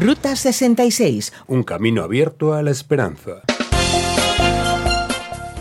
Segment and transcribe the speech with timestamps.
[0.00, 1.34] Ruta 66.
[1.48, 3.42] Un camino abierto a la esperanza.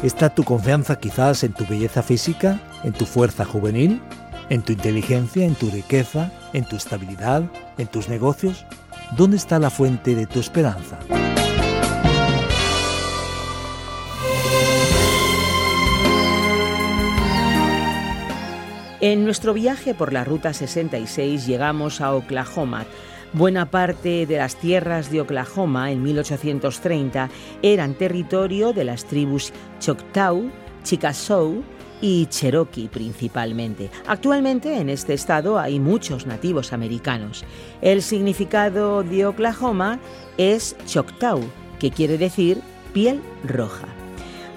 [0.03, 4.01] ¿Está tu confianza quizás en tu belleza física, en tu fuerza juvenil,
[4.49, 7.43] en tu inteligencia, en tu riqueza, en tu estabilidad,
[7.77, 8.65] en tus negocios?
[9.17, 10.97] ¿Dónde está la fuente de tu esperanza?
[19.01, 22.85] En nuestro viaje por la Ruta 66 llegamos a Oklahoma.
[23.33, 27.29] Buena parte de las tierras de Oklahoma en 1830
[27.61, 30.51] eran territorio de las tribus Choctaw,
[30.83, 31.63] Chickasaw
[32.01, 33.89] y Cherokee principalmente.
[34.05, 37.45] Actualmente en este estado hay muchos nativos americanos.
[37.81, 39.99] El significado de Oklahoma
[40.37, 41.39] es Choctaw,
[41.79, 42.59] que quiere decir
[42.91, 44.00] piel roja.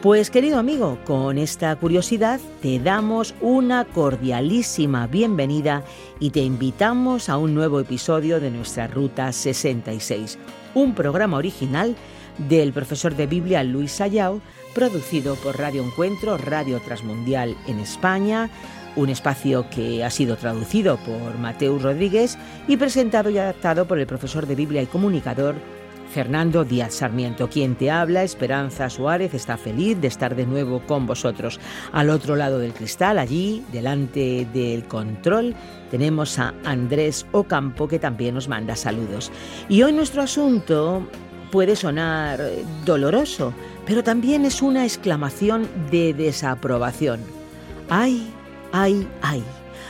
[0.04, 5.82] Pues querido amigo, con esta curiosidad te damos una cordialísima bienvenida
[6.20, 10.38] y te invitamos a un nuevo episodio de nuestra Ruta 66,
[10.74, 11.96] un programa original
[12.36, 14.42] del profesor de Biblia Luis Sayao,
[14.74, 18.50] producido por Radio Encuentro, Radio Transmundial en España,
[18.96, 22.36] un espacio que ha sido traducido por Mateo Rodríguez
[22.68, 25.54] y presentado y adaptado por el profesor de Biblia y comunicador
[26.14, 31.08] Fernando Díaz Sarmiento, quien te habla, Esperanza Suárez, está feliz de estar de nuevo con
[31.08, 31.58] vosotros.
[31.90, 35.56] Al otro lado del cristal, allí, delante del control,
[35.90, 39.32] tenemos a Andrés Ocampo, que también nos manda saludos.
[39.68, 41.04] Y hoy nuestro asunto
[41.50, 42.40] puede sonar
[42.84, 43.52] doloroso,
[43.84, 47.22] pero también es una exclamación de desaprobación.
[47.90, 48.32] ¡Ay,
[48.70, 49.42] ay, ay!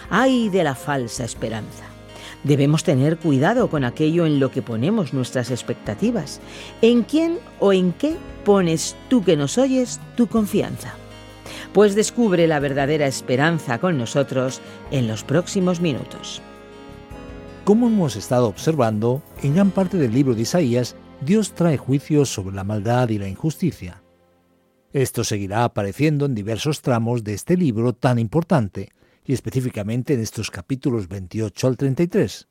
[0.09, 1.94] ¡Ay de la falsa esperanza!
[2.45, 6.41] Debemos tener cuidado con aquello en lo que ponemos nuestras expectativas.
[6.83, 10.95] ¿En quién o en qué pones tú que nos oyes tu confianza?
[11.73, 16.43] Pues descubre la verdadera esperanza con nosotros en los próximos minutos.
[17.65, 22.55] Como hemos estado observando, en gran parte del libro de Isaías, Dios trae juicios sobre
[22.55, 24.03] la maldad y la injusticia.
[24.93, 28.91] Esto seguirá apareciendo en diversos tramos de este libro tan importante,
[29.25, 32.49] y específicamente en estos capítulos 28 al 33.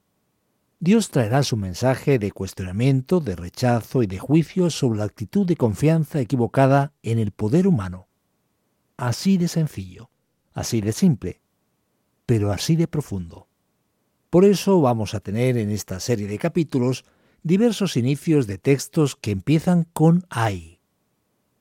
[0.79, 5.55] Dios traerá su mensaje de cuestionamiento, de rechazo y de juicio sobre la actitud de
[5.55, 8.07] confianza equivocada en el poder humano.
[8.97, 10.09] Así de sencillo,
[10.53, 11.41] así de simple,
[12.25, 13.47] pero así de profundo.
[14.29, 17.05] Por eso vamos a tener en esta serie de capítulos
[17.43, 20.79] diversos inicios de textos que empiezan con ay.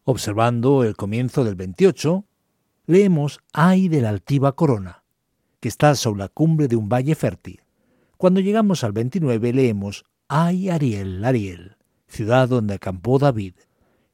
[0.05, 2.25] Observando el comienzo del 28,
[2.87, 5.02] leemos ay de la altiva corona
[5.63, 7.61] que está sobre la cumbre de un valle fértil.
[8.19, 11.77] Cuando llegamos al 29 leemos, Ay Ariel, Ariel,
[12.09, 13.55] ciudad donde acampó David.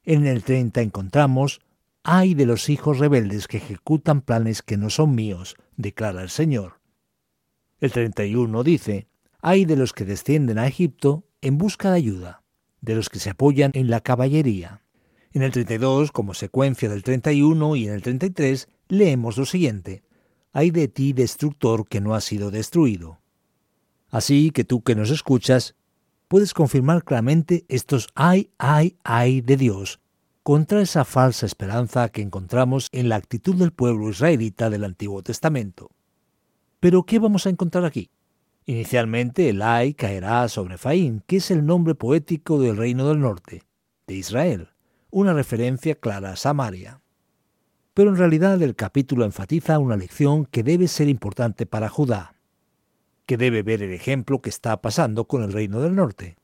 [0.03, 1.59] En el 30 encontramos,
[2.03, 6.81] Ay de los hijos rebeldes que ejecutan planes que no son míos, declara el Señor.
[7.79, 9.07] El 31 dice,
[9.41, 12.43] Ay de los que descienden a Egipto en busca de ayuda,
[12.81, 14.83] de los que se apoyan en la caballería.
[15.31, 20.03] En el 32, como secuencia del 31 y en el 33, leemos lo siguiente
[20.51, 23.19] hay de ti destructor que no ha sido destruido.
[24.09, 25.75] Así que tú que nos escuchas,
[26.27, 29.99] puedes confirmar claramente estos ay, ay, ay de Dios
[30.43, 35.91] contra esa falsa esperanza que encontramos en la actitud del pueblo israelita del Antiguo Testamento.
[36.79, 38.09] Pero ¿qué vamos a encontrar aquí?
[38.65, 43.63] Inicialmente el ay caerá sobre Faín, que es el nombre poético del reino del norte,
[44.07, 44.69] de Israel,
[45.11, 47.01] una referencia clara a Samaria
[47.99, 52.33] pero en realidad el capítulo enfatiza una lección que debe ser importante para Judá,
[53.25, 56.37] que debe ver el ejemplo que está pasando con el reino del norte.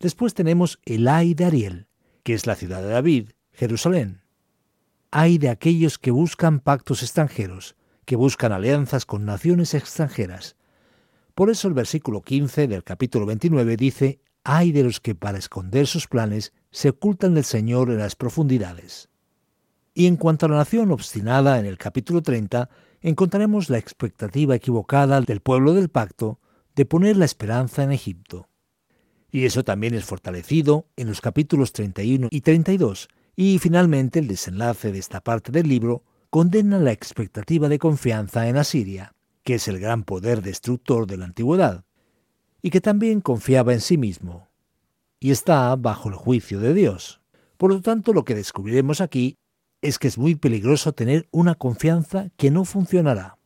[0.00, 1.86] Después tenemos el ay de Ariel,
[2.24, 4.20] que es la ciudad de David, Jerusalén.
[5.10, 7.74] Ay de aquellos que buscan pactos extranjeros,
[8.04, 10.56] que buscan alianzas con naciones extranjeras.
[11.34, 15.86] Por eso el versículo 15 del capítulo 29 dice, ay de los que para esconder
[15.86, 19.07] sus planes se ocultan del Señor en las profundidades.
[19.94, 22.68] Y en cuanto a la nación obstinada en el capítulo 30,
[23.00, 26.40] encontraremos la expectativa equivocada del pueblo del pacto
[26.74, 28.48] de poner la esperanza en Egipto.
[29.30, 34.92] Y eso también es fortalecido en los capítulos 31 y 32, y finalmente el desenlace
[34.92, 39.14] de esta parte del libro condena la expectativa de confianza en Asiria,
[39.44, 41.84] que es el gran poder destructor de la antigüedad,
[42.62, 44.48] y que también confiaba en sí mismo,
[45.20, 47.20] y está bajo el juicio de Dios.
[47.56, 49.37] Por lo tanto, lo que descubriremos aquí
[49.82, 53.38] es que es muy peligroso tener una confianza que no funcionará.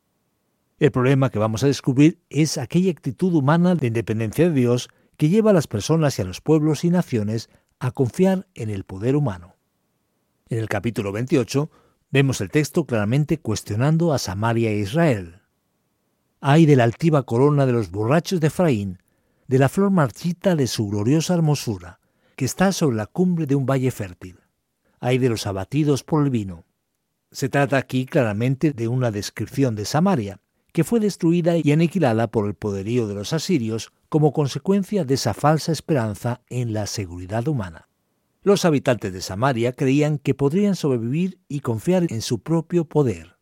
[0.79, 5.29] El problema que vamos a descubrir es aquella actitud humana de independencia de Dios que
[5.29, 9.15] lleva a las personas y a los pueblos y naciones a confiar en el poder
[9.15, 9.57] humano.
[10.49, 11.71] En el capítulo 28
[12.11, 15.43] vemos el texto claramente cuestionando a Samaria e Israel.
[16.41, 18.99] Ay de la altiva corona de los borrachos de Efraín,
[19.47, 22.01] de la flor marchita de su gloriosa hermosura,
[22.37, 24.42] que está sobre la cumbre de un valle fértil.
[25.05, 26.65] Hay de los abatidos por el vino.
[27.33, 30.41] Se trata aquí claramente de una descripción de Samaria,
[30.73, 35.35] que fue destruida y aniquilada por el poderío de los asirios como consecuencia de esa
[35.35, 37.89] falsa esperanza en la seguridad humana.
[38.43, 43.39] Los habitantes de Samaria creían que podrían sobrevivir y confiar en su propio poder.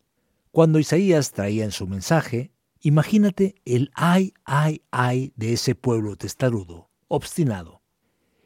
[0.52, 6.88] Cuando Isaías traía en su mensaje, imagínate el ay, ay, ay de ese pueblo testarudo,
[7.08, 7.82] obstinado.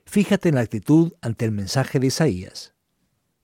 [0.05, 2.74] Fíjate en la actitud ante el mensaje de Isaías.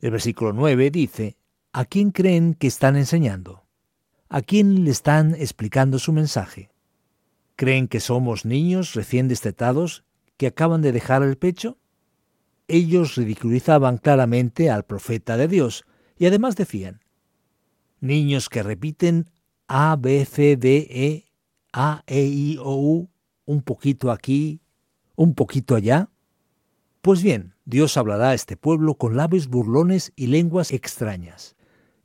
[0.00, 1.36] El versículo 9 dice,
[1.72, 3.66] ¿a quién creen que están enseñando?
[4.30, 6.70] ¿A quién le están explicando su mensaje?
[7.56, 10.04] ¿Creen que somos niños recién destetados
[10.38, 11.76] que acaban de dejar el pecho?
[12.66, 15.84] Ellos ridiculizaban claramente al profeta de Dios
[16.16, 17.00] y además decían,
[18.00, 19.28] niños que repiten
[19.68, 21.26] A, B, C, D, E,
[21.72, 23.10] A, E, I, O, U,
[23.44, 24.62] un poquito aquí,
[25.14, 26.08] un poquito allá.
[27.02, 31.56] Pues bien, Dios hablará a este pueblo con labios burlones y lenguas extrañas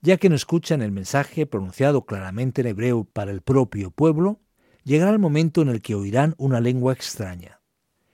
[0.05, 4.39] ya que no escuchan el mensaje pronunciado claramente en hebreo para el propio pueblo,
[4.83, 7.59] llegará el momento en el que oirán una lengua extraña.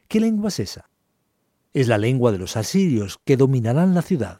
[0.07, 0.89] ¿Qué lengua es esa?
[1.73, 4.39] Es la lengua de los asirios que dominarán la ciudad.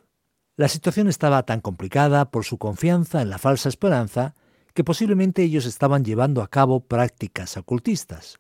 [0.56, 4.34] La situación estaba tan complicada por su confianza en la falsa esperanza
[4.74, 8.40] que posiblemente ellos estaban llevando a cabo prácticas ocultistas.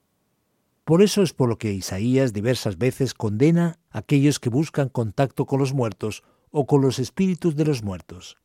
[0.83, 5.45] Por eso es por lo que Isaías diversas veces condena a aquellos que buscan contacto
[5.45, 8.38] con los muertos o con los espíritus de los muertos.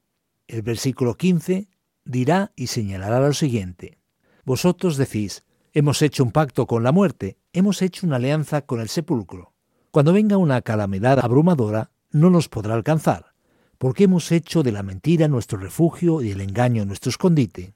[0.46, 1.68] El versículo 15
[2.04, 3.98] dirá y señalará lo siguiente.
[4.44, 8.88] Vosotros decís, hemos hecho un pacto con la muerte, hemos hecho una alianza con el
[8.88, 9.52] sepulcro.
[9.90, 13.32] Cuando venga una calamidad abrumadora, no nos podrá alcanzar,
[13.78, 17.74] porque hemos hecho de la mentira nuestro refugio y el engaño nuestro escondite.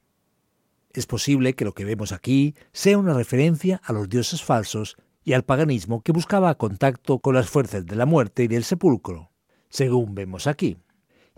[0.92, 5.34] Es posible que lo que vemos aquí sea una referencia a los dioses falsos y
[5.34, 9.30] al paganismo que buscaba contacto con las fuerzas de la muerte y del sepulcro,
[9.68, 10.78] según vemos aquí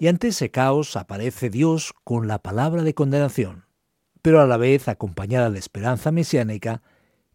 [0.03, 3.67] y ante ese caos aparece Dios con la palabra de condenación,
[4.21, 6.83] pero a la vez acompañada de esperanza mesiánica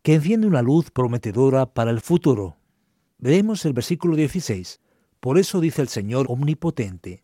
[0.01, 2.57] que enciende una luz prometedora para el futuro.
[3.19, 4.81] Veremos el versículo 16.
[5.21, 7.23] Por eso dice el Señor omnipotente,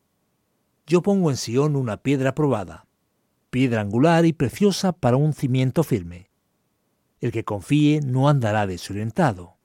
[0.88, 2.88] Yo pongo en Sión una piedra probada,
[3.54, 6.32] piedra angular y preciosa para un cimiento firme.
[7.22, 9.58] El que confíe no andará desorientado.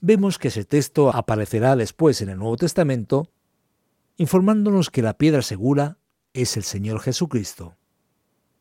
[0.00, 3.30] Vemos que ese texto aparecerá después en el Nuevo Testamento
[4.16, 5.98] informándonos que la piedra segura
[6.32, 7.76] es el Señor Jesucristo.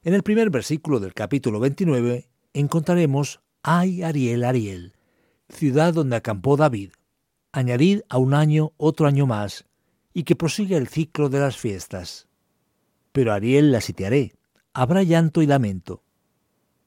[0.04, 4.94] En el primer versículo del capítulo 29 encontraremos Ay Ariel, Ariel,
[5.48, 6.92] ciudad donde acampó David.
[7.54, 9.64] Añadid a un año otro año más,
[10.14, 12.28] y que prosiga el ciclo de las fiestas.
[13.14, 14.34] Pero Ariel la sitiaré,
[14.74, 16.04] habrá llanto y lamento,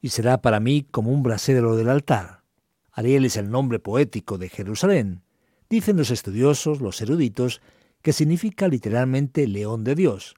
[0.02, 2.42] y será para mí como un brasero del altar.
[2.90, 5.22] Ariel es el nombre poético de Jerusalén.
[5.70, 7.62] Dicen los estudiosos, los eruditos,
[8.02, 10.34] que significa literalmente león de Dios,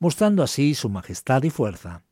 [0.00, 2.04] mostrando así su majestad y fuerza.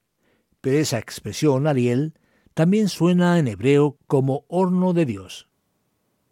[0.60, 2.14] Pero esa expresión, Ariel,
[2.54, 5.48] también suena en hebreo como horno de Dios,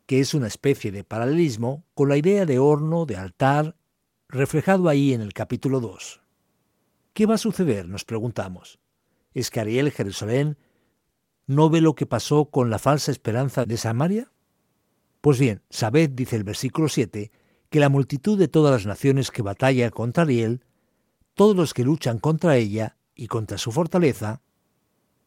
[0.07, 3.77] que es una especie de paralelismo con la idea de horno, de altar,
[4.29, 6.21] reflejado ahí en el capítulo 2.
[7.21, 7.87] ¿Qué va a suceder?
[7.87, 8.79] nos preguntamos.
[9.35, 10.57] ¿Es que Ariel Jerusalén
[11.47, 14.33] no ve lo que pasó con la falsa esperanza de Samaria?
[15.21, 17.31] Pues bien, sabed, dice el versículo 7,
[17.69, 20.65] que la multitud de todas las naciones que batalla contra Ariel,
[21.35, 24.41] todos los que luchan contra ella y contra su fortaleza,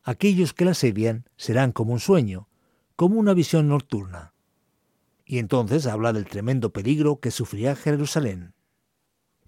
[0.02, 2.50] aquellos que la asedian serán como un sueño,
[2.96, 4.34] como una visión nocturna.
[5.28, 8.56] Y entonces habla del tremendo peligro que sufrirá Jerusalén.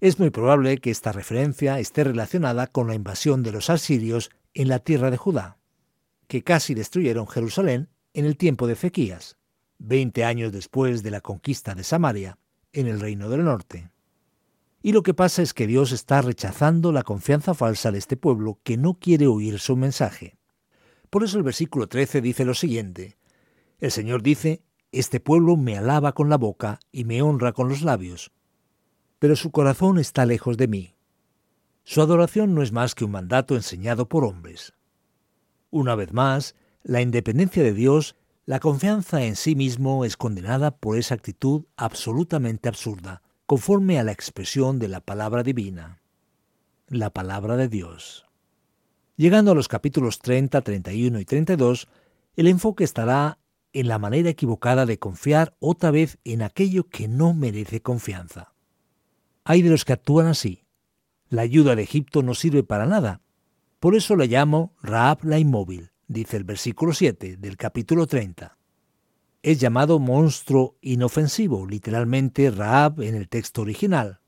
[0.00, 4.68] Es muy probable que esta referencia esté relacionada con la invasión de los asirios en
[4.68, 5.56] la tierra de Judá,
[6.28, 9.38] que casi destruyeron Jerusalén en el tiempo de Ezequías,
[9.78, 12.38] veinte años después de la conquista de Samaria,
[12.74, 13.90] en el reino del norte.
[14.82, 18.60] Y lo que pasa es que Dios está rechazando la confianza falsa de este pueblo
[18.62, 20.36] que no quiere oír su mensaje.
[21.08, 23.16] Por eso el versículo 13 dice lo siguiente.
[23.78, 24.62] El Señor dice,
[24.92, 28.30] Este pueblo me alaba con la boca y me honra con los labios,
[29.26, 30.94] pero su corazón está lejos de mí.
[31.82, 34.72] Su adoración no es más que un mandato enseñado por hombres.
[35.68, 36.54] Una vez más,
[36.84, 38.14] la independencia de Dios
[38.44, 44.12] la confianza en sí mismo es condenada por esa actitud absolutamente absurda, conforme a la
[44.12, 46.00] expresión de la palabra divina,
[46.86, 48.26] la palabra de Dios.
[49.16, 51.88] Llegando a los capítulos 30, 31 y 32,
[52.36, 53.40] el enfoque estará
[53.72, 58.52] en la manera equivocada de confiar otra vez en aquello que no merece confianza.
[59.48, 60.64] Hay de los que actúan así.
[61.28, 63.20] La ayuda de Egipto no sirve para nada.
[63.78, 68.58] Por eso la llamo Raab la inmóvil, dice el versículo 7 del capítulo 30.
[69.44, 74.18] Es llamado monstruo inofensivo, literalmente Raab en el texto original.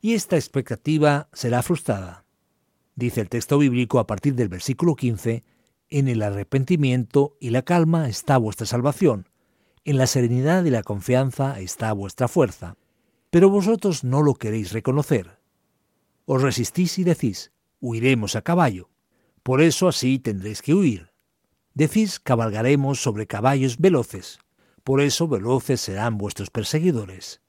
[0.00, 2.24] Y esta expectativa será frustrada.
[2.94, 5.44] Dice el texto bíblico a partir del versículo 15,
[5.90, 9.28] en el arrepentimiento y la calma está vuestra salvación,
[9.84, 12.78] en la serenidad y la confianza está vuestra fuerza.
[13.30, 15.38] Pero vosotros no lo queréis reconocer.
[16.26, 18.90] Os resistís y decís, huiremos a caballo.
[19.42, 21.12] Por eso así tendréis que huir.
[21.74, 24.38] Decís, cabalgaremos sobre caballos veloces.
[24.84, 27.40] Por eso veloces serán vuestros perseguidores.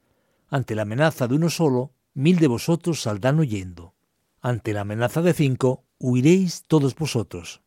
[0.48, 3.96] Ante la amenaza de uno solo, mil de vosotros saldrán huyendo.
[4.42, 7.62] Ante la amenaza de cinco, huiréis todos vosotros.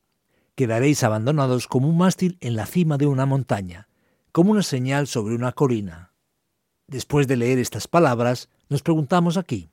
[0.54, 3.88] Quedaréis abandonados como un mástil en la cima de una montaña,
[4.32, 6.13] como una señal sobre una colina.
[6.86, 9.70] Después de leer estas palabras, nos preguntamos aquí,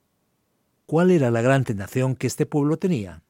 [0.86, 3.22] ¿cuál era la gran tentación que este pueblo tenía?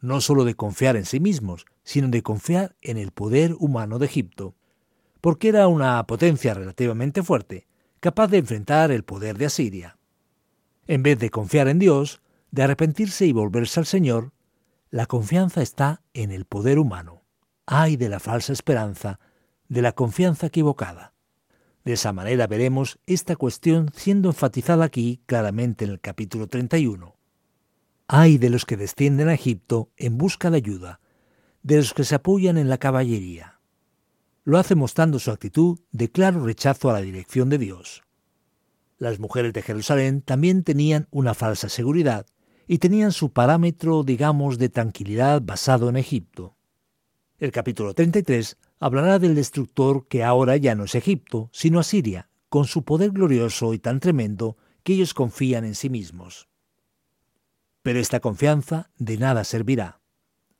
[0.00, 4.06] No sólo de confiar en sí mismos, sino de confiar en el poder humano de
[4.06, 4.54] Egipto,
[5.20, 7.66] porque era una potencia relativamente fuerte,
[8.00, 9.96] capaz de enfrentar el poder de Asiria.
[10.86, 12.20] En vez de confiar en Dios,
[12.50, 14.32] de arrepentirse y volverse al Señor,
[14.90, 17.22] la confianza está en el poder humano.
[17.66, 19.18] Ay de la falsa esperanza,
[19.68, 21.13] de la confianza equivocada.
[21.84, 27.14] De esa manera veremos esta cuestión siendo enfatizada aquí claramente en el capítulo 31.
[28.08, 31.00] Ay de los que descienden a Egipto en busca de ayuda,
[31.62, 33.60] de los que se apoyan en la caballería.
[34.44, 38.02] Lo hace mostrando su actitud de claro rechazo a la dirección de Dios.
[38.96, 42.26] Las mujeres de Jerusalén también tenían una falsa seguridad
[42.66, 46.56] y tenían su parámetro, digamos, de tranquilidad basado en Egipto.
[47.38, 52.66] El capítulo 33 hablará del destructor que ahora ya no es Egipto, sino Asiria, con
[52.66, 56.50] su poder glorioso y tan tremendo que ellos confían en sí mismos.
[57.80, 60.02] Pero esta confianza de nada servirá.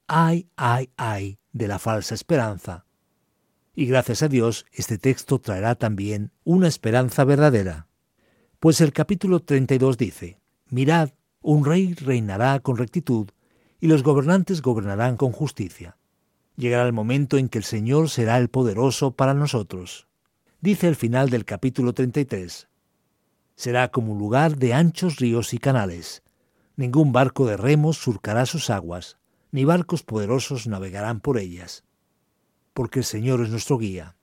[0.07, 2.87] Ay, ay, ay de la falsa esperanza.
[3.75, 7.89] Y gracias a Dios este texto traerá también una esperanza verdadera.
[8.59, 10.41] Pues el capítulo 32 dice,
[10.71, 11.11] Mirad,
[11.43, 13.29] un rey reinará con rectitud,
[13.81, 15.99] y los gobernantes gobernarán con justicia.
[16.57, 20.07] Llegará el momento en que el Señor será el poderoso para nosotros.
[20.61, 22.69] Dice el final del capítulo 33.
[23.57, 26.23] Será como un lugar de anchos ríos y canales.
[26.77, 29.19] Ningún barco de remos surcará sus aguas,
[29.51, 31.85] ni barcos poderosos navegarán por ellas.
[32.73, 34.17] Porque el Señor es nuestro guía.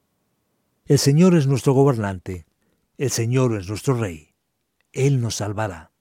[0.86, 2.46] El Señor es nuestro gobernante.
[2.98, 4.34] El Señor es nuestro Rey.
[4.94, 5.92] Él nos salvará.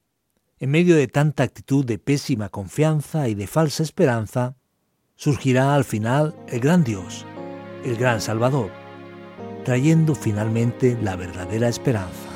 [0.58, 4.56] En medio de tanta actitud de pésima confianza y de falsa esperanza,
[5.20, 7.26] surgirá al final el gran Dios,
[7.84, 8.70] el gran Salvador,
[9.66, 12.29] trayendo finalmente la verdadera esperanza.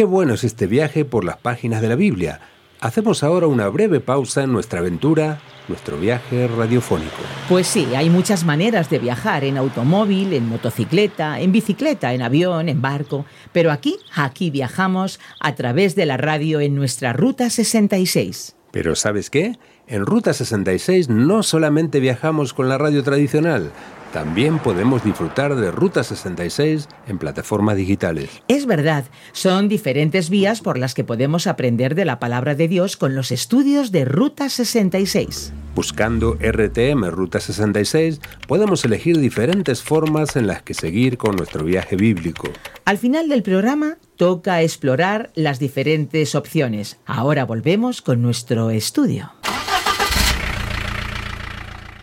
[0.00, 2.40] Qué bueno es este viaje por las páginas de la Biblia.
[2.80, 7.18] Hacemos ahora una breve pausa en nuestra aventura, nuestro viaje radiofónico.
[7.50, 12.70] Pues sí, hay muchas maneras de viajar, en automóvil, en motocicleta, en bicicleta, en avión,
[12.70, 18.56] en barco, pero aquí, aquí viajamos a través de la radio en nuestra Ruta 66.
[18.70, 19.58] Pero ¿sabes qué?
[19.86, 23.70] En Ruta 66 no solamente viajamos con la radio tradicional,
[24.12, 28.42] también podemos disfrutar de Ruta 66 en plataformas digitales.
[28.48, 32.96] Es verdad, son diferentes vías por las que podemos aprender de la palabra de Dios
[32.96, 35.52] con los estudios de Ruta 66.
[35.74, 41.96] Buscando RTM Ruta 66, podemos elegir diferentes formas en las que seguir con nuestro viaje
[41.96, 42.48] bíblico.
[42.84, 46.98] Al final del programa toca explorar las diferentes opciones.
[47.06, 49.30] Ahora volvemos con nuestro estudio.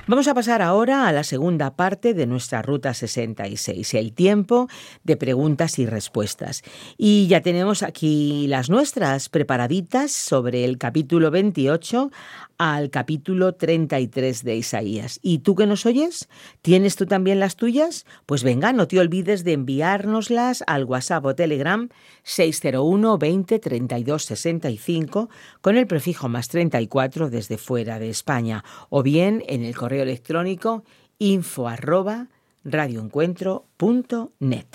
[0.10, 4.70] Vamos a pasar ahora a la segunda parte de nuestra Ruta 66, el tiempo
[5.04, 6.64] de preguntas y respuestas.
[6.98, 12.10] Y ya tenemos aquí las nuestras preparaditas sobre el capítulo 28
[12.58, 15.20] al capítulo 33 de Isaías.
[15.22, 16.30] ¿Y tú que nos oyes?
[16.62, 18.06] ¿Tienes tú también las tuyas?
[18.26, 21.90] Pues venga, no te olvides de enviárnoslas al WhatsApp o Telegram
[22.24, 25.30] 601 20 32 65
[25.62, 30.84] con el prefijo más 34 desde fuera de España o bien en el correo electrónico
[31.20, 32.28] info arroba
[32.64, 34.68] radioencuentro.net.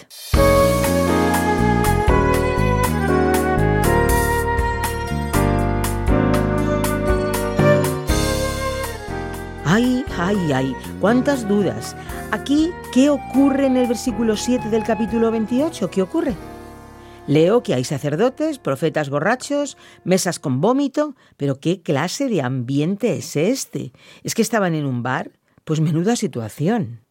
[9.75, 11.97] Ay, ay, ay, cuántas dudas.
[12.31, 15.89] Aquí, ¿qué ocurre en el versículo 7 del capítulo 28?
[15.89, 16.35] ¿Qué ocurre?
[17.27, 23.35] Leo que hay sacerdotes, profetas borrachos, mesas con vómito, pero ¿qué clase de ambiente es
[23.35, 23.93] este?
[24.23, 25.31] ¿Es que estaban en un bar?
[25.65, 27.07] Pues menuda situación.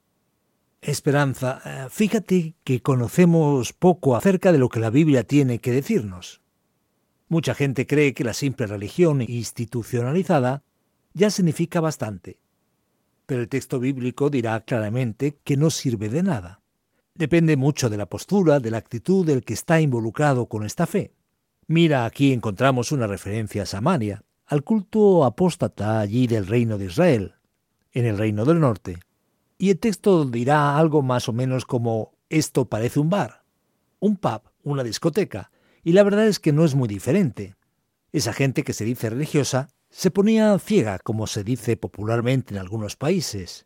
[0.84, 6.44] Esperanza, eh, fíjate que conocemos poco acerca de lo que la Biblia tiene que decirnos.
[7.27, 10.62] Mucha gente cree que la simple religión institucionalizada
[11.15, 12.40] ya significa bastante.
[13.31, 16.59] Pero el texto bíblico dirá claramente que no sirve de nada.
[17.15, 21.13] Depende mucho de la postura, de la actitud del que está involucrado con esta fe.
[21.65, 27.35] Mira, aquí encontramos una referencia a Samaria, al culto apóstata allí del reino de Israel,
[27.93, 29.00] en el reino del norte.
[29.57, 33.45] Y el texto dirá algo más o menos como esto parece un bar,
[34.01, 35.51] un pub, una discoteca,
[35.85, 37.55] y la verdad es que no es muy diferente.
[38.11, 42.95] Esa gente que se dice religiosa se ponía ciega, como se dice popularmente en algunos
[42.95, 43.65] países,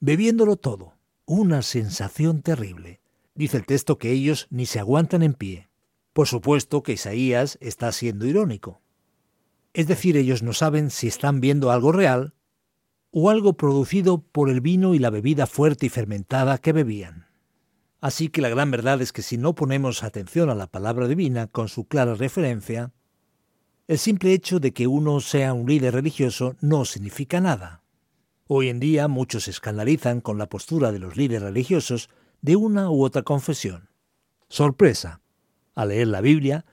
[0.00, 0.94] bebiéndolo todo,
[1.24, 3.00] una sensación terrible.
[3.34, 5.68] Dice el texto que ellos ni se aguantan en pie.
[6.12, 8.82] Por supuesto que Isaías está siendo irónico.
[9.72, 12.34] Es decir, ellos no saben si están viendo algo real
[13.10, 17.26] o algo producido por el vino y la bebida fuerte y fermentada que bebían.
[18.00, 21.46] Así que la gran verdad es que si no ponemos atención a la palabra divina
[21.46, 22.92] con su clara referencia,
[23.88, 27.82] el simple hecho de que uno sea un líder religioso no significa nada.
[28.48, 32.08] Hoy en día muchos se escandalizan con la postura de los líderes religiosos
[32.42, 33.88] de una u otra confesión.
[34.48, 35.20] Sorpresa.
[35.74, 36.64] Al leer la Biblia,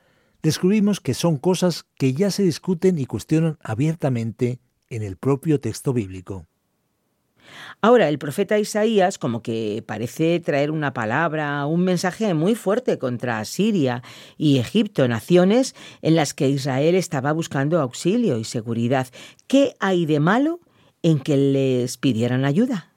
[0.42, 5.94] descubrimos que son cosas que ya se discuten y cuestionan abiertamente en el propio texto
[5.94, 6.48] bíblico.
[7.82, 13.44] Ahora, el profeta Isaías como que parece traer una palabra, un mensaje muy fuerte contra
[13.46, 14.04] Siria
[14.38, 19.08] y Egipto, naciones en las que Israel estaba buscando auxilio y seguridad.
[19.48, 20.60] ¿Qué hay de malo
[21.02, 22.94] en que les pidieran ayuda?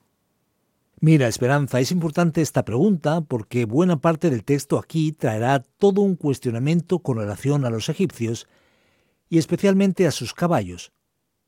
[0.99, 6.15] Mira, Esperanza, es importante esta pregunta porque buena parte del texto aquí traerá todo un
[6.15, 8.47] cuestionamiento con relación a los egipcios
[9.29, 10.91] y especialmente a sus caballos,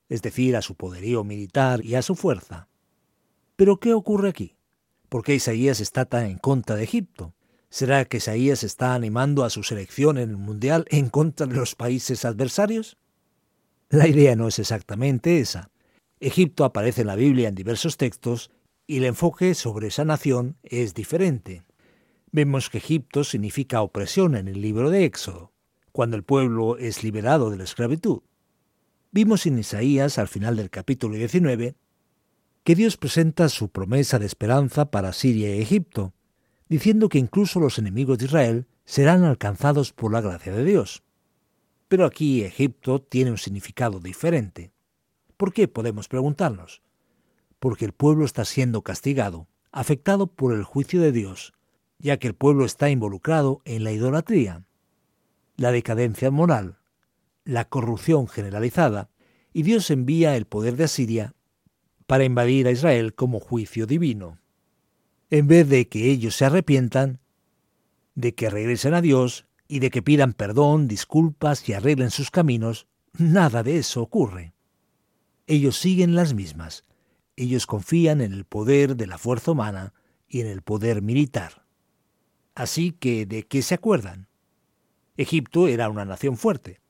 [0.07, 2.68] es decir, a su poderío militar y a su fuerza.
[3.59, 4.55] Pero ¿qué ocurre aquí?
[5.09, 7.35] ¿Por qué Isaías está tan en contra de Egipto?
[7.69, 11.75] ¿Será que Isaías está animando a su selección en el Mundial en contra de los
[11.75, 12.95] países adversarios?
[13.89, 15.71] La idea no es exactamente esa.
[16.21, 18.49] Egipto aparece en la Biblia en diversos textos
[18.87, 21.65] y el enfoque sobre esa nación es diferente.
[22.31, 25.51] Vemos que Egipto significa opresión en el libro de Éxodo,
[25.91, 28.21] cuando el pueblo es liberado de la esclavitud.
[29.11, 31.75] Vimos en Isaías, al final del capítulo 19,
[32.69, 36.13] que Dios presenta su promesa de esperanza para Siria y Egipto,
[36.67, 41.01] diciendo que incluso los enemigos de Israel serán alcanzados por la gracia de Dios.
[41.87, 44.71] Pero aquí Egipto tiene un significado diferente.
[45.35, 45.67] ¿Por qué?
[45.67, 46.83] Podemos preguntarnos.
[47.57, 51.53] Porque el pueblo está siendo castigado, afectado por el juicio de Dios,
[51.97, 54.63] ya que el pueblo está involucrado en la idolatría,
[55.57, 56.77] la decadencia moral,
[57.45, 59.09] la corrupción generalizada,
[59.53, 61.33] y Dios envía el poder de Asiria
[62.09, 64.39] para invadir a Israel como juicio divino.
[65.29, 67.19] En vez de que ellos se arrepientan,
[68.15, 72.87] de que regresen a Dios y de que pidan perdón, disculpas y arreglen sus caminos,
[73.13, 74.53] nada de eso ocurre
[75.49, 76.85] ellos siguen las mismas.
[77.35, 79.95] Ellos confían en el poder de la fuerza humana
[80.27, 81.65] y en el poder militar.
[82.53, 84.27] Así que, ¿de qué se acuerdan?
[85.17, 86.81] Egipto era una nación fuerte.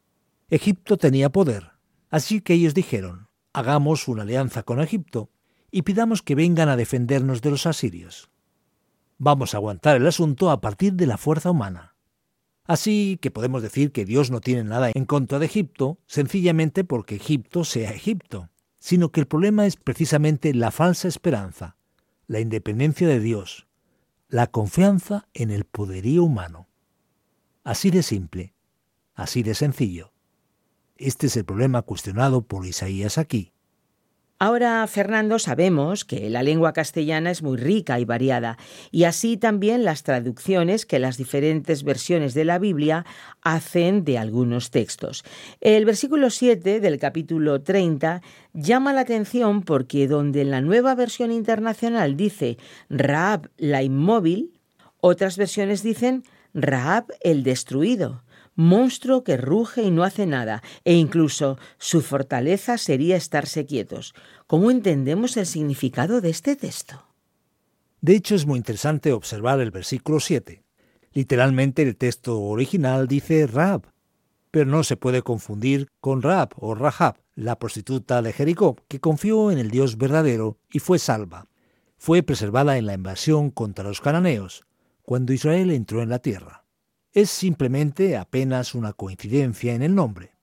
[0.50, 1.72] Egipto tenía poder.
[2.10, 3.29] Así que ellos dijeron,
[3.60, 5.30] hagamos una alianza con Egipto
[5.72, 8.30] y pidamos que vengan a defendernos de los asirios.
[9.18, 11.96] Vamos a aguantar el asunto a partir de la fuerza humana.
[12.66, 17.16] Así que podemos decir que Dios no tiene nada en contra de Egipto, sencillamente porque
[17.16, 21.76] Egipto sea Egipto, sino que el problema es precisamente la falsa esperanza,
[22.28, 23.68] la independencia de Dios,
[24.30, 26.68] la confianza en el poderío humano.
[27.64, 28.54] Así de simple,
[29.16, 30.14] así de sencillo.
[31.00, 33.54] Este es el problema cuestionado por Isaías aquí.
[34.42, 38.58] Ahora, Fernando, sabemos que la lengua castellana es muy rica y variada,
[38.90, 43.06] y así también las traducciones que las diferentes versiones de la Biblia
[43.42, 45.26] hacen de algunos textos.
[45.60, 48.22] El versículo 7 del capítulo 30
[48.54, 52.58] llama la atención porque donde en la nueva versión internacional dice
[52.90, 54.54] Raab la inmóvil,
[55.02, 58.24] otras versiones dicen Raab el destruido
[58.60, 64.14] monstruo que ruge y no hace nada, e incluso su fortaleza sería estarse quietos.
[64.48, 67.06] ¿Cómo entendemos el significado de este texto?
[68.02, 70.62] De hecho, es muy interesante observar el versículo 7.
[71.14, 73.94] Literalmente el texto original dice Rab,
[74.52, 79.52] pero no se puede confundir con Rab o Rahab, la prostituta de Jericó, que confió
[79.52, 81.48] en el Dios verdadero y fue salva.
[81.98, 84.64] fue preservada en la invasión contra los cananeos,
[85.02, 86.64] cuando Israel entró en la tierra.
[87.14, 90.36] Es simplemente apenas una coincidencia en el nombre.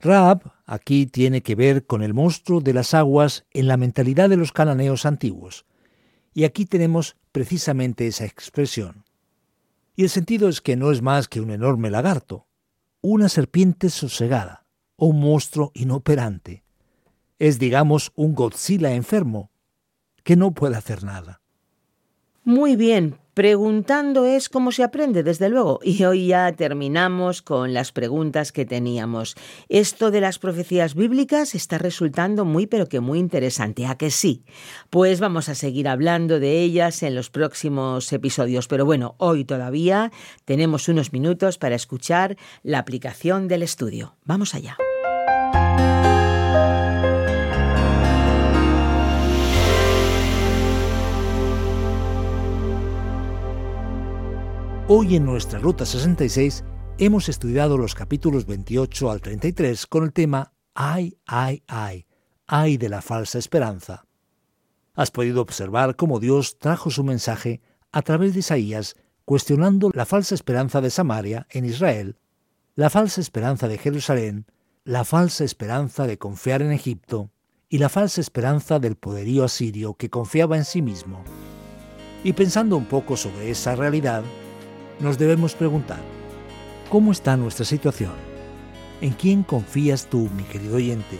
[0.00, 4.36] Raab aquí tiene que ver con el monstruo de las aguas en la mentalidad de
[4.36, 5.66] los cananeos antiguos.
[6.32, 9.04] Y aquí tenemos precisamente esa expresión.
[9.96, 12.46] Y el sentido es que no es más que un enorme lagarto,
[13.02, 16.64] una serpiente sosegada o un monstruo inoperante.
[17.38, 19.50] Es, digamos, un Godzilla enfermo,
[20.22, 21.40] que no puede hacer nada.
[22.44, 25.80] Muy bien, Preguntando es como se aprende, desde luego.
[25.82, 29.36] Y hoy ya terminamos con las preguntas que teníamos.
[29.68, 33.86] Esto de las profecías bíblicas está resultando muy pero que muy interesante.
[33.86, 34.44] ¿A que sí?
[34.90, 38.68] Pues vamos a seguir hablando de ellas en los próximos episodios.
[38.68, 40.12] Pero bueno, hoy todavía
[40.44, 44.16] tenemos unos minutos para escuchar la aplicación del estudio.
[44.24, 44.76] Vamos allá.
[54.92, 56.64] Hoy en nuestra Ruta 66
[56.98, 62.08] hemos estudiado los capítulos 28 al 33 con el tema Ay, ay, ay,
[62.48, 64.08] ay de la falsa esperanza.
[64.94, 67.60] Has podido observar cómo Dios trajo su mensaje
[67.92, 72.18] a través de Isaías, cuestionando la falsa esperanza de Samaria en Israel,
[72.74, 74.46] la falsa esperanza de Jerusalén,
[74.82, 77.30] la falsa esperanza de confiar en Egipto
[77.68, 81.22] y la falsa esperanza del poderío asirio que confiaba en sí mismo.
[82.24, 84.24] Y pensando un poco sobre esa realidad,
[85.00, 86.00] nos debemos preguntar,
[86.90, 88.12] ¿cómo está nuestra situación?
[89.00, 91.18] ¿En quién confías tú, mi querido oyente?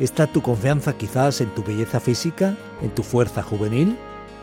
[0.00, 3.96] ¿Está tu confianza quizás en tu belleza física, en tu fuerza juvenil,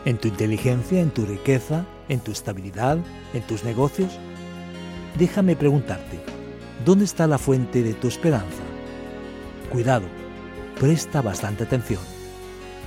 [0.04, 2.98] en tu inteligencia, en tu riqueza, en tu estabilidad,
[3.34, 4.12] en tus negocios?
[5.18, 6.20] Déjame preguntarte,
[6.84, 8.62] ¿dónde está la fuente de tu esperanza?
[9.70, 10.06] Cuidado,
[10.78, 12.00] presta bastante atención.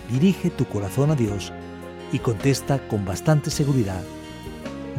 [0.10, 1.52] Dirige tu corazón a Dios
[2.14, 4.02] y contesta con bastante seguridad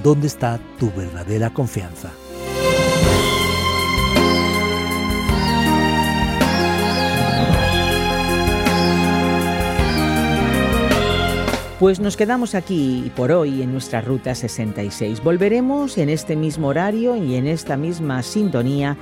[0.02, 2.10] dónde está tu verdadera confianza.
[11.78, 15.22] Pues nos quedamos aquí por hoy en nuestra Ruta 66.
[15.22, 18.96] Volveremos en este mismo horario y en esta misma sintonía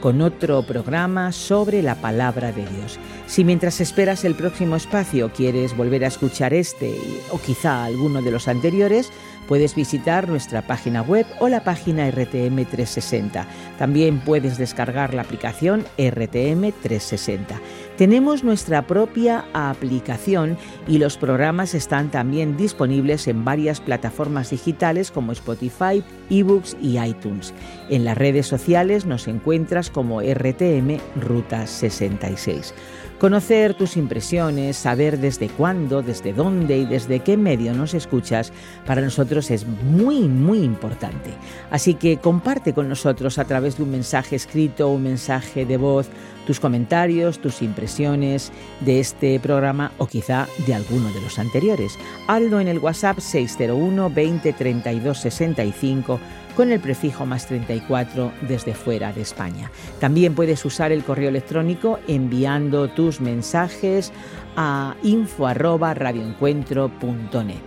[0.00, 2.98] con otro programa sobre la palabra de Dios.
[3.26, 6.94] Si mientras esperas el próximo espacio quieres volver a escuchar este
[7.30, 9.10] o quizá alguno de los anteriores,
[9.48, 13.46] Puedes visitar nuestra página web o la página RTM 360.
[13.78, 17.60] También puedes descargar la aplicación RTM 360.
[17.96, 25.32] Tenemos nuestra propia aplicación y los programas están también disponibles en varias plataformas digitales como
[25.32, 27.54] Spotify, eBooks y iTunes.
[27.88, 32.74] En las redes sociales nos encuentras como RTM Ruta 66.
[33.18, 38.52] Conocer tus impresiones, saber desde cuándo, desde dónde y desde qué medio nos escuchas,
[38.84, 41.30] para nosotros es muy, muy importante.
[41.70, 46.10] Así que comparte con nosotros a través de un mensaje escrito, un mensaje de voz,
[46.46, 51.98] tus comentarios, tus impresiones de este programa o quizá de alguno de los anteriores.
[52.28, 56.20] Hazlo en el WhatsApp 601 20 32 65
[56.56, 59.70] con el prefijo más 34 desde fuera de España.
[60.00, 64.10] También puedes usar el correo electrónico enviando tus mensajes
[64.56, 67.60] a info@radioencuentro.net.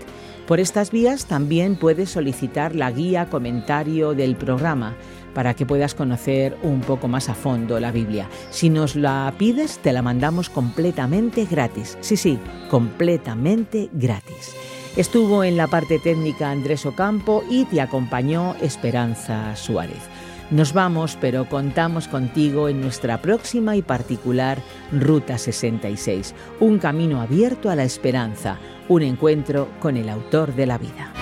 [0.47, 4.95] Por estas vías también puedes solicitar la guía comentario del programa
[5.33, 8.29] para que puedas conocer un poco más a fondo la Biblia.
[8.49, 11.97] Si nos la pides, te la mandamos completamente gratis.
[12.01, 12.39] Sí, sí,
[12.69, 14.55] completamente gratis.
[14.95, 20.09] Estuvo en la parte técnica Andrés Ocampo y te acompañó Esperanza Suárez.
[20.51, 24.57] Nos vamos, pero contamos contigo en nuestra próxima y particular
[24.91, 30.79] Ruta 66, un camino abierto a la esperanza, un encuentro con el autor de la
[30.79, 31.13] vida.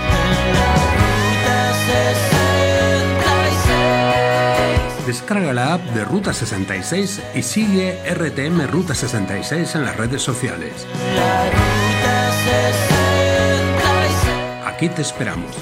[5.07, 10.85] Descarga la app de Ruta 66 y sigue RTM Ruta 66 en las redes sociales.
[14.65, 15.55] Aquí te esperamos.